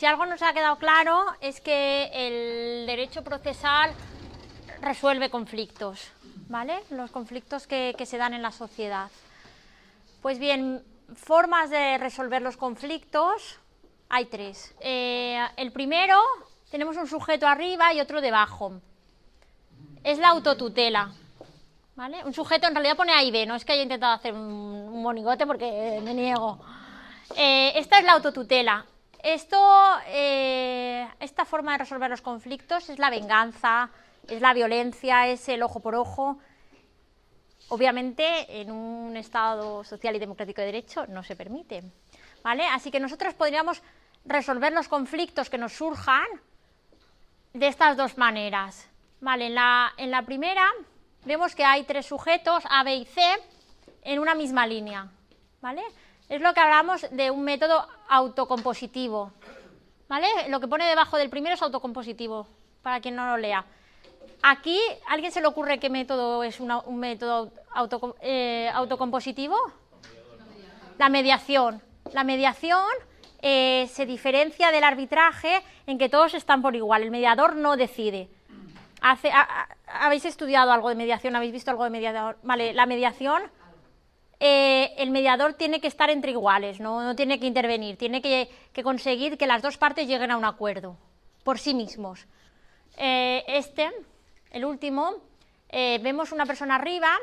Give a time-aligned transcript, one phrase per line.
[0.00, 3.92] Si algo nos ha quedado claro es que el derecho procesal
[4.80, 6.10] resuelve conflictos,
[6.48, 6.80] ¿vale?
[6.88, 9.10] Los conflictos que, se dan en la sociedad.
[10.22, 10.82] Pues bien,
[11.14, 13.58] formas de resolver los conflictos
[14.08, 14.74] hay tres.
[14.80, 16.18] Eh, el primero,
[16.70, 18.80] tenemos un sujeto arriba y otro debajo.
[20.02, 21.12] Es la autotutela.
[22.00, 22.24] ¿Vale?
[22.24, 25.02] Un sujeto en realidad pone A y B, no es que haya intentado hacer un,
[25.02, 26.58] monigote porque me niego.
[27.36, 28.86] Eh, esta es la autotutela.
[29.22, 29.58] Esto,
[30.06, 33.90] eh, esta forma de resolver los conflictos es la venganza,
[34.26, 36.38] es la violencia, es el ojo por ojo.
[37.68, 41.82] Obviamente, en un Estado social y democrático de derecho no se permite.
[42.42, 42.64] ¿vale?
[42.64, 43.82] Así que nosotros podríamos
[44.24, 46.24] resolver los conflictos que nos surjan
[47.52, 48.88] de estas dos maneras.
[49.20, 50.66] Vale, en la, en la primera
[51.24, 53.20] vemos que hay tres sujetos, A, B y C,
[54.02, 55.08] en una misma línea.
[55.60, 55.82] ¿vale?
[56.28, 59.32] Es lo que hablamos de un método autocompositivo.
[60.08, 60.26] ¿vale?
[60.48, 62.46] Lo que pone debajo del primero es autocompositivo,
[62.82, 63.64] para quien no lo lea.
[64.42, 69.56] Aquí, ¿a alguien se le ocurre qué método es una- un método auto- eh, autocompositivo?
[70.98, 71.82] La mediación.
[72.12, 72.82] La mediación
[73.42, 77.02] eh, se diferencia del arbitraje en que todos están por igual.
[77.02, 78.28] El mediador no decide.
[79.00, 79.32] Hace-
[79.92, 81.34] ¿Habéis estudiado algo de mediación?
[81.36, 82.38] ¿Habéis visto algo de mediador?
[82.42, 83.42] Vale, la mediación,
[84.38, 88.48] eh, el mediador tiene que estar entre iguales, no, no tiene que intervenir, tiene que,
[88.72, 90.96] que conseguir que las dos partes lleguen a un acuerdo
[91.44, 92.26] por sí mismos.
[92.96, 93.90] Eh, este,
[94.50, 95.16] el último,
[95.68, 97.16] eh, vemos una persona arriba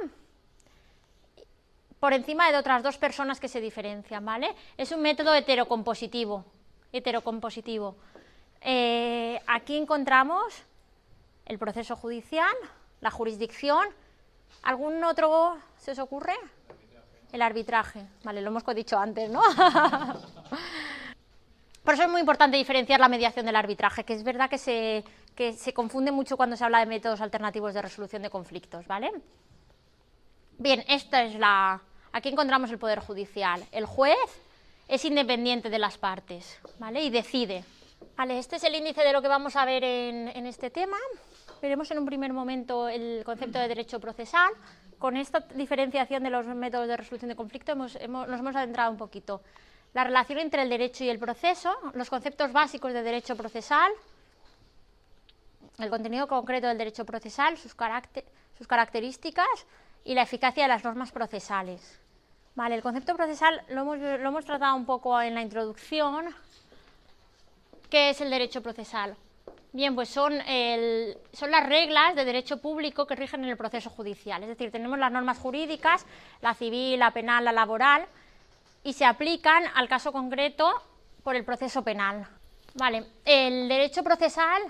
[2.00, 4.54] por encima de otras dos personas que se diferencian, ¿vale?
[4.78, 6.45] Es un método heterocompositivo.
[6.92, 7.95] heterocompositivo.
[9.48, 10.64] Aquí encontramos
[11.48, 12.53] el proceso judicial,
[13.02, 13.88] la jurisdicción.
[14.64, 16.36] ¿Algún otro se os ocurre?
[17.31, 18.06] El arbitraje.
[18.23, 19.42] Vale, lo hemos dicho antes, ¿no?
[21.84, 25.06] Por eso es muy importante diferenciar la mediación del arbitraje, que es verdad que se,
[25.56, 29.10] se confunde mucho cuando se habla de métodos alternativos de resolución de conflictos, ¿vale?
[30.58, 31.82] Bien, esta es la.
[32.11, 33.66] Aquí encontramos el poder judicial.
[33.72, 34.17] El juez
[34.88, 37.04] es independiente de las partes, ¿vale?
[37.04, 37.64] Y decide.
[38.17, 40.98] Vale, este es el índice de lo que vamos a ver en, en este tema.
[41.62, 44.52] Veremos en un primer momento el concepto de derecho procesal.
[45.00, 49.42] Con esta diferenciación de los métodos de resolución de conflicto nos hemos adentrado un poquito.
[49.94, 53.92] La relación entre el derecho y el proceso, los conceptos básicos de derecho procesal,
[55.80, 58.26] el contenido concreto del derecho procesal, sus, caracte-
[58.58, 59.48] sus características
[60.04, 62.00] y la eficacia de las normas procesales.
[62.56, 66.34] Vale, el concepto procesal lo hemos tratado un poco en la introducción.
[67.90, 69.16] ¿Qué es el derecho procesal?
[69.77, 73.92] Bien, pues son, el- son las reglas de derecho público que rigen en el proceso
[73.92, 74.42] judicial.
[74.42, 76.04] Es decir, tenemos las normas jurídicas,
[76.42, 78.08] la civil, la penal, la laboral,
[78.83, 80.67] y se aplican al caso concreto
[81.23, 82.27] por el proceso penal.
[82.73, 84.64] Vale, el derecho procesal,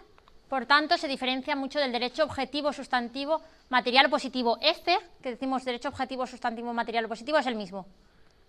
[0.50, 4.57] por tanto, se diferencia mucho del derecho objetivo, sustantivo, material positivo.
[4.62, 7.88] Este, que decimos derecho objetivo, sustantivo, material positivo, es el mismo.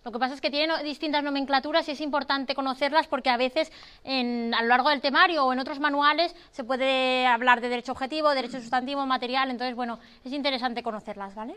[0.05, 3.37] Lo que pasa es que tiene no- distintas nomenclaturas y es importante conocerlas porque a
[3.37, 3.71] veces
[4.05, 8.29] a lo largo del temario o en otros manuales se puede hablar de derecho objetivo,
[8.29, 11.55] derecho sustantivo, material, entonces bueno, es interesante conocerlas, ¿vale?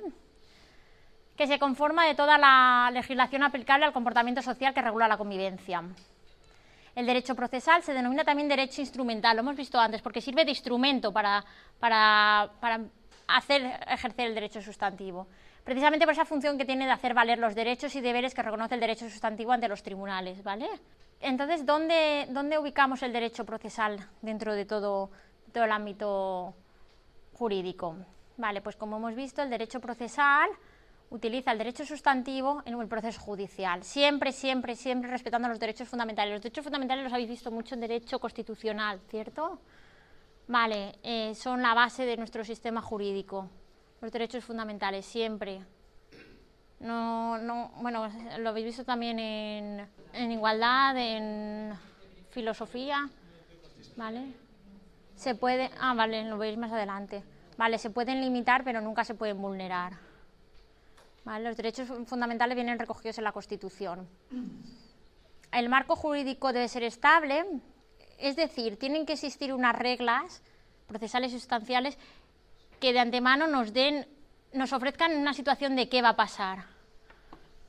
[1.36, 5.82] Que se conforma de toda la legislación aplicable al comportamiento social que regula la convivencia.
[6.94, 10.50] El derecho procesal se denomina también derecho instrumental, lo hemos visto antes, porque sirve de
[10.50, 11.42] instrumento para,
[11.80, 12.80] para, para
[13.28, 15.26] hacer ejercer el derecho sustantivo.
[15.64, 18.74] Precisamente por esa función que tiene de hacer valer los derechos y deberes que reconoce
[18.74, 20.68] el derecho sustantivo ante los tribunales, ¿vale?
[21.20, 25.10] Entonces, ¿dónde, dónde ubicamos el derecho procesal dentro de todo,
[25.52, 26.54] todo el ámbito
[27.34, 27.96] jurídico?
[28.36, 30.50] Vale, pues como hemos visto, el derecho procesal
[31.10, 36.32] utiliza el derecho sustantivo en el proceso judicial, siempre, siempre, siempre respetando los derechos fundamentales.
[36.32, 39.60] Los derechos fundamentales los habéis visto mucho en derecho constitucional, ¿cierto?
[40.48, 43.48] Vale, eh, son la base de nuestro sistema jurídico,
[44.02, 45.62] los derechos fundamentales, siempre.
[46.80, 51.72] No, no, bueno, lo habéis visto también en, en igualdad, en
[52.30, 53.08] filosofía,
[53.96, 54.34] ¿vale?
[55.14, 57.22] Se puede, ah, vale, lo veis más adelante.
[57.56, 59.92] Vale, se pueden limitar, pero nunca se pueden vulnerar.
[61.24, 61.44] ¿Vale?
[61.44, 64.08] Los derechos fundamentales vienen recogidos en la Constitución.
[65.52, 67.44] El marco jurídico debe ser estable,
[68.18, 70.42] es decir, tienen que existir unas reglas
[70.88, 71.96] procesales y sustanciales
[72.82, 74.08] que de antemano nos den,
[74.52, 76.66] nos ofrezcan una situación de qué va a pasar.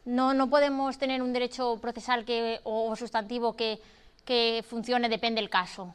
[0.06, 3.80] No, no podemos tener un derecho procesal que, o sustantivo que,
[4.26, 5.94] que funcione, depende del caso.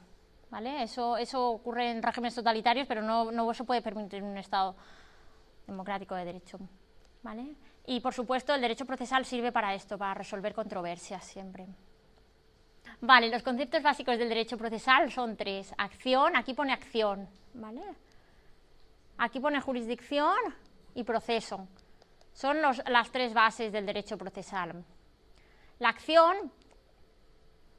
[0.50, 0.84] ¿vale?
[0.84, 4.76] Eso, eso ocurre en regímenes totalitarios, pero no, no se puede permitir en un Estado
[5.66, 6.60] democrático de derecho.
[7.24, 7.56] ¿vale?
[7.86, 11.66] Y por supuesto el derecho procesal sirve para esto, para resolver controversias siempre.
[13.00, 15.74] Vale, los conceptos básicos del derecho procesal son tres.
[15.76, 17.82] Acción, aquí pone acción, ¿vale?
[19.18, 20.36] Aquí pone jurisdicción
[20.94, 21.68] y proceso.
[22.32, 24.84] Son las tres bases del derecho procesal.
[25.78, 26.52] La acción,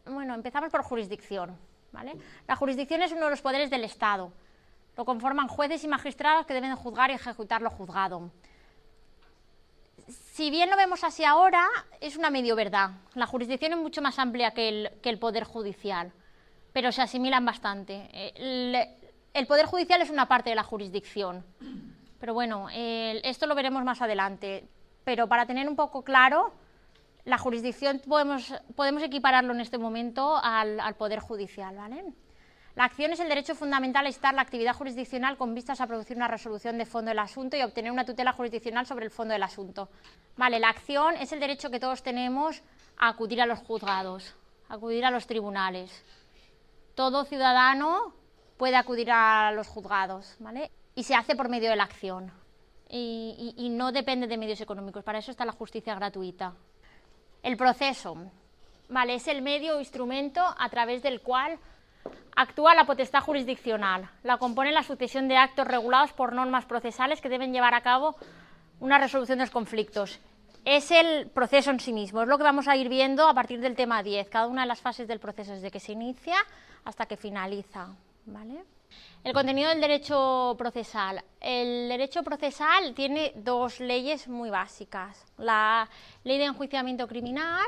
[0.05, 1.57] bueno, empezamos por jurisdicción,
[1.91, 2.13] ¿vale?
[2.47, 4.31] La jurisdicción es uno de los poderes del Estado.
[4.97, 8.29] Lo conforman jueces y magistrados que deben juzgar y ejecutar lo juzgado
[10.39, 11.67] si bien lo vemos así ahora,
[11.99, 12.91] es una medio verdad.
[13.13, 16.11] La jurisdicción es mucho más amplia que el, Poder Judicial,
[16.73, 18.09] pero se asimilan bastante.
[18.35, 18.75] El,
[19.47, 21.43] Poder Judicial es una parte de la jurisdicción,
[22.19, 24.67] pero bueno, esto lo veremos más adelante.
[25.03, 26.53] Pero para tener un poco claro,
[27.25, 32.03] la jurisdicción podemos, podemos equipararlo en este momento al, al Poder Judicial, ¿vale?
[32.75, 36.15] La acción es el derecho fundamental a estar la actividad jurisdiccional con vistas a producir
[36.15, 39.43] una resolución de fondo del asunto y obtener una tutela jurisdiccional sobre el fondo del
[39.43, 39.89] asunto.
[40.37, 42.61] Vale, la acción es el derecho que todos tenemos
[42.97, 44.35] a acudir a los juzgados,
[44.69, 45.91] a acudir a los tribunales.
[46.95, 48.13] Todo ciudadano
[48.59, 50.69] puede acudir a los juzgados, ¿vale?
[50.93, 52.31] Y se hace por medio de la acción.
[52.89, 56.53] Y, no depende de medios económicos, para eso está la justicia gratuita.
[57.41, 58.17] El proceso,
[58.89, 59.15] ¿vale?
[59.15, 61.57] Es el medio o instrumento a través del cual
[62.35, 64.09] Actúa la potestad jurisdiccional.
[64.23, 68.15] La compone la sucesión de actos regulados por normas procesales que deben llevar a cabo
[68.79, 70.19] una resolución de los conflictos.
[70.63, 73.59] Es el proceso en sí mismo, es lo que vamos a ir viendo a partir
[73.59, 76.37] del tema 10, cada una de las fases del proceso, desde que se inicia
[76.85, 77.89] hasta que finaliza.
[79.23, 81.23] El contenido del derecho procesal.
[81.41, 85.25] El derecho procesal tiene dos leyes muy básicas.
[85.37, 85.89] La
[86.23, 87.67] ley de enjuiciamiento criminal,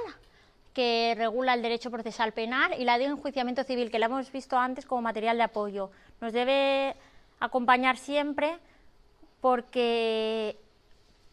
[0.73, 4.57] que regula el derecho procesal penal y la de enjuiciamiento civil, que la hemos visto
[4.57, 5.91] antes como material de apoyo.
[6.21, 6.95] Nos debe
[7.39, 8.57] acompañar siempre
[9.41, 10.57] porque,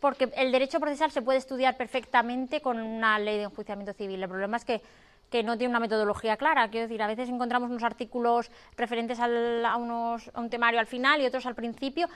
[0.01, 4.23] porque el derecho procesal se puede estudiar perfectamente con una ley de enjuiciamiento civil.
[4.23, 4.83] El problema es que,
[5.31, 6.69] que no tiene una metodología clara.
[6.69, 11.21] Quiero decir, a veces encontramos unos artículos referentes a, unos, a un temario al final
[11.21, 12.09] y otros al principio,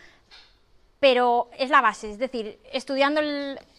[0.98, 2.10] pero es la base.
[2.10, 3.20] Es decir, estudiando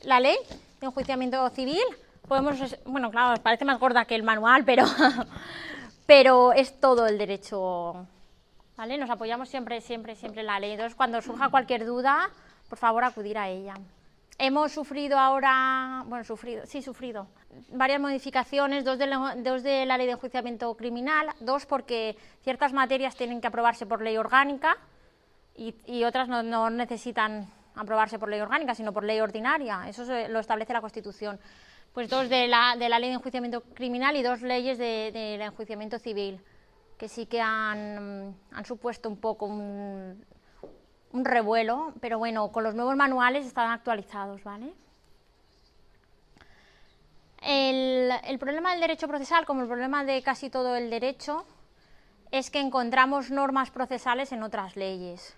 [0.04, 0.36] la ley
[0.80, 1.84] de enjuiciamiento civil
[2.28, 4.86] podemos, bueno, claro, parece más gorda que el manual, pero,
[6.06, 8.08] pero es todo el derecho,
[8.78, 8.98] ¿vale?
[8.98, 10.72] Nos apoyamos siempre, siempre, siempre en la ley.
[10.72, 12.30] Entonces, cuando surja cualquier duda,
[12.70, 13.76] por favor, acudir a ella.
[14.40, 17.28] Hemos sufrido ahora, bueno, sufrido, sí, sufrido,
[17.70, 22.74] varias modificaciones, dos de, la, dos de la ley de enjuiciamiento criminal, dos porque ciertas
[22.74, 24.78] materias tienen que aprobarse por ley orgánica
[25.56, 29.88] y, otras no, necesitan aprobarse por ley orgánica, sino por ley ordinaria.
[29.88, 31.40] Eso lo establece la Constitución
[31.94, 35.36] pues dos de la, de la ley de enjuiciamiento criminal y dos leyes de, de
[35.36, 36.42] enjuiciamiento civil,
[36.98, 40.26] que sí que han, han supuesto un poco un,
[41.14, 44.74] un, revuelo, pero bueno, con los nuevos manuales están actualizados, ¿vale?
[47.42, 51.46] El, problema del derecho procesal, como el problema de casi todo el derecho,
[52.32, 55.36] es que encontramos normas procesales en otras leyes.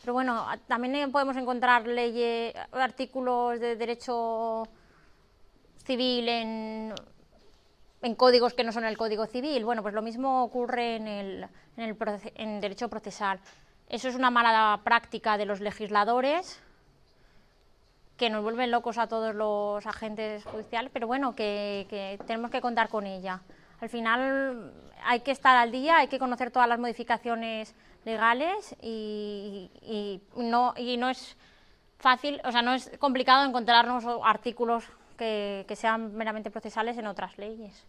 [0.00, 4.64] Pero bueno, también podemos encontrar leyes, artículos de derecho
[5.84, 6.94] civil en,
[8.02, 9.64] en, códigos que no son el código civil.
[9.64, 11.96] Bueno, pues lo mismo ocurre en el, en el
[12.36, 13.40] en derecho procesal.
[13.88, 16.60] Eso es una mala práctica de los legisladores
[18.16, 22.60] que nos vuelven locos a todos los agentes judiciales, pero bueno, que, que, tenemos que
[22.60, 23.42] contar con ella.
[23.80, 24.72] Al final
[25.04, 27.74] hay que estar al día, hay que conocer todas las modificaciones
[28.04, 31.36] legales y, y, no, y no es
[31.98, 34.84] fácil, o sea, no es complicado encontrarnos artículos
[35.18, 37.84] que, sean meramente procesales en otras leyes.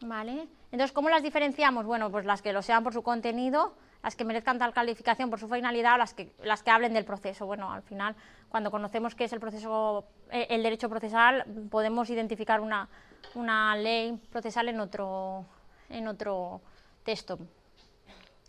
[0.00, 0.48] ¿Vale?
[0.72, 1.86] Entonces, ¿cómo las diferenciamos?
[1.86, 3.74] Bueno, pues las que lo sean por su contenido,
[4.04, 7.46] las que merezcan tal calificación por su finalidad las que, las que hablen del proceso.
[7.46, 8.14] Bueno, al final,
[8.50, 12.86] cuando conocemos qué es el proceso, eh, el derecho procesal, podemos identificar una,
[13.34, 15.46] una ley procesal en otro,
[15.88, 16.60] en otro
[17.02, 17.38] texto.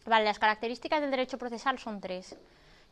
[0.05, 2.38] Vale, las características del derecho procesal son tres,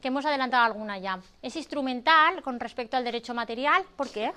[0.01, 1.19] que hemos adelantado alguna ya.
[1.41, 4.31] Es instrumental con respecto al derecho material, ¿por qué?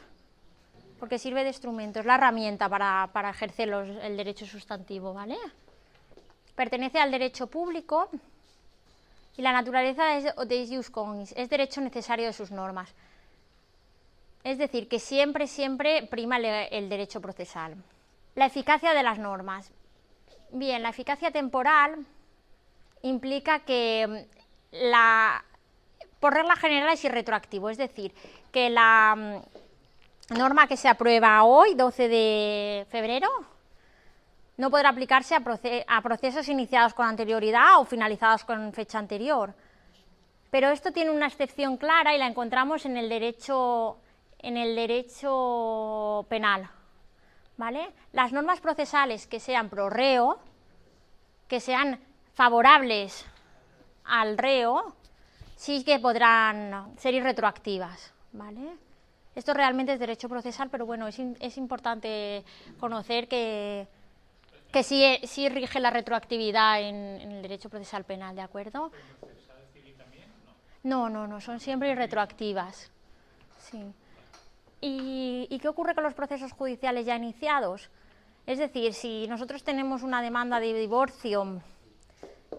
[0.99, 5.37] porque sirve de instrumento, es la herramienta para, para ejercer los, el derecho sustantivo, ¿vale?
[6.57, 8.09] Pertenece al derecho público
[9.37, 12.93] y la naturaleza es de ius cognis, es derecho necesario de sus normas.
[14.43, 17.77] Es decir, que siempre, siempre prima el derecho procesal.
[18.35, 19.71] La eficacia de las normas.
[20.51, 22.07] Bien, la eficacia temporal
[23.03, 24.27] implica que
[24.73, 25.45] la,
[26.21, 28.13] por regla general es irretroactivo, es decir,
[28.53, 29.43] que la,
[30.31, 33.29] norma que se aprueba hoy, 12 de febrero,
[34.57, 39.55] no podrá aplicarse a, procesos iniciados con anterioridad o finalizados con fecha anterior.
[40.51, 43.99] Pero esto tiene una excepción clara y la encontramos en el derecho,
[46.29, 46.71] penal.
[48.13, 50.39] Las normas procesales que sean pro reo,
[51.49, 52.01] que sean
[52.33, 53.27] favorables
[54.05, 54.95] al reo,
[55.57, 58.13] sí que podrán ser irretroactivas.
[59.35, 62.43] Esto realmente es derecho procesal, pero bueno, es importante
[62.79, 63.87] conocer que,
[64.73, 68.91] que sí, sí, rige la retroactividad en, el derecho procesal penal, ¿de acuerdo?
[70.83, 72.91] No, no, no, son siempre irretroactivas.
[73.59, 73.93] Sí.
[74.81, 77.91] ¿Y, ¿Y qué ocurre con los procesos judiciales ya iniciados?
[78.47, 81.61] Es decir, si nosotros tenemos una demanda de divorcio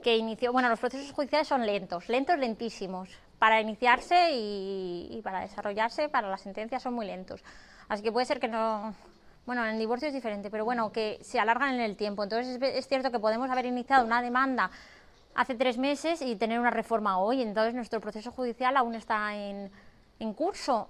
[0.03, 3.09] que inició, bueno, los procesos judiciales son lentos, lentos, lentísimos,
[3.39, 7.43] para iniciarse y, para desarrollarse, para las sentencias son muy lentos.
[7.87, 8.93] Así que puede ser que no,
[9.47, 12.21] bueno, en el divorcio es diferente, pero bueno, que se alargan en el tiempo.
[12.21, 14.69] Entonces es, cierto que podemos haber iniciado una demanda
[15.35, 19.71] hace tres meses y tener una reforma hoy, entonces nuestro proceso judicial aún está en,
[20.19, 20.89] en curso.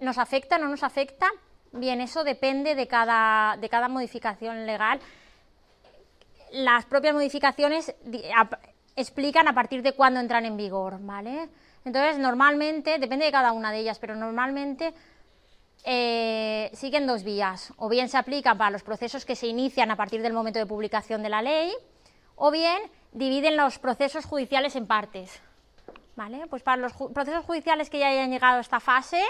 [0.00, 1.26] ¿Nos afecta o no nos afecta?
[1.72, 5.00] Bien, eso depende de cada, de cada modificación legal.
[6.50, 7.94] Las propias modificaciones
[8.96, 11.50] explican a partir de cuándo entran en vigor, ¿vale?
[11.84, 14.94] Entonces, normalmente, depende de cada una de ellas, pero normalmente
[15.84, 17.72] eh, siguen dos vías.
[17.76, 20.66] O bien se aplican para los procesos que se inician a partir del momento de
[20.66, 21.72] publicación de la ley,
[22.36, 22.80] o bien
[23.12, 25.40] dividen los procesos judiciales en partes.
[26.16, 26.46] ¿Vale?
[26.48, 29.22] Pues para los procesos judiciales que ya hayan llegado a esta fase,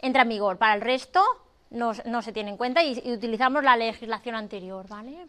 [0.00, 0.58] entra en vigor.
[0.58, 1.22] Para el resto,
[1.70, 4.88] no, se tiene en cuenta y, y, utilizamos la legislación anterior.
[4.88, 5.26] ¿vale?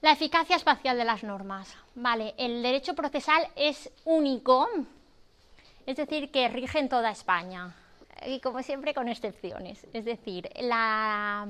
[0.00, 1.74] La eficacia espacial de las normas.
[1.96, 4.68] Vale, el derecho procesal es único
[5.86, 7.74] es decir, que rige en toda España
[8.26, 9.86] y como siempre con excepciones.
[9.92, 11.46] Es decir, la,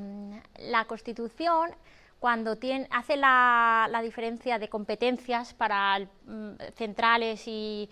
[0.87, 1.71] Constitución
[2.19, 7.89] cuando tiene, hace la, diferencia de competencias para mm, centrales y,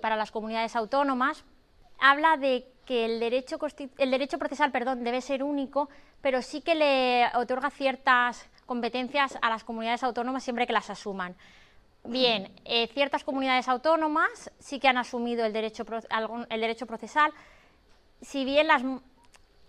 [0.00, 1.44] para las comunidades autónomas,
[1.98, 3.58] habla de que el derecho,
[3.98, 5.88] el derecho procesal perdón, debe ser único,
[6.20, 11.36] pero sí que le otorga ciertas competencias a las comunidades autónomas siempre que las asuman.
[12.04, 15.86] Bien, eh, ciertas comunidades autónomas sí que han asumido el derecho,
[16.50, 17.32] el derecho procesal,
[18.22, 18.82] si bien las,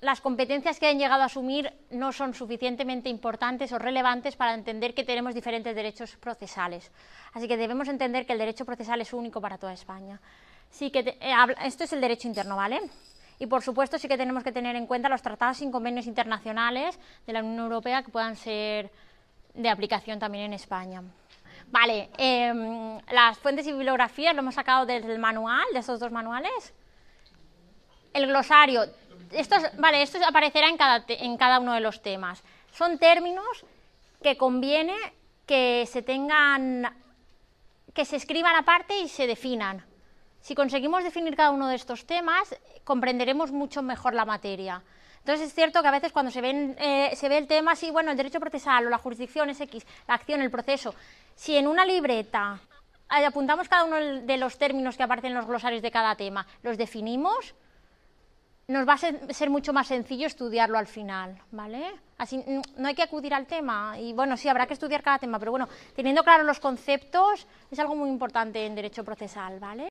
[0.02, 4.94] las competencias que han llegado a asumir no son suficientemente importantes o relevantes para entender
[4.94, 6.92] que tenemos diferentes derechos procesales.
[7.34, 10.20] Así que debemos entender que el derecho procesal es único para toda España.
[10.70, 11.34] Sí que eh,
[11.64, 12.82] esto es el derecho interno, ¿vale?
[13.40, 17.00] Y por supuesto sí que tenemos que tener en cuenta los tratados y convenios internacionales
[17.26, 18.92] de la Unión Europea que puedan ser
[19.54, 21.02] de aplicación también en España.
[21.72, 26.74] Vale, em, las fuentes y bibliografías lo hemos sacado desde manual, de esos dos manuales.
[28.14, 28.84] El glosario,
[29.32, 32.44] estos, vale, esto aparecerá en cada, en cada uno de los temas.
[32.72, 33.66] Son términos
[34.22, 34.96] que conviene
[35.46, 36.96] que se tengan,
[37.94, 39.84] que se escriban aparte y se definan.
[40.42, 44.84] Si conseguimos definir cada uno de estos temas, comprenderemos mucho mejor la materia.
[45.20, 47.92] Entonces es cierto que a veces cuando se, ven, eh, se ve el tema, sí,
[47.92, 50.94] bueno, el derecho procesal o la jurisdicción es X, la acción, el proceso,
[51.34, 52.60] si en una libreta
[53.18, 56.46] eh, apuntamos cada uno de los términos que aparecen en los glosarios de cada tema,
[56.62, 57.56] los definimos,
[58.68, 61.84] nos va a ser, mucho más sencillo estudiarlo al final, ¿vale?
[62.18, 62.44] Así
[62.78, 65.52] no hay que acudir al tema y bueno, sí, habrá que estudiar cada tema, pero
[65.52, 69.82] bueno, teniendo claros los conceptos es algo muy importante en derecho procesal, ¿vale?